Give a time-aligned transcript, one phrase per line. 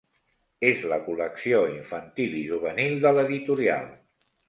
[0.69, 3.91] És la col·lecció infantil i juvenil de l'editorial.